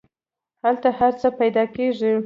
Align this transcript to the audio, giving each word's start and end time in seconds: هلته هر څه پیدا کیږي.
هلته 0.63 0.89
هر 0.99 1.13
څه 1.21 1.27
پیدا 1.39 1.63
کیږي. 1.75 2.11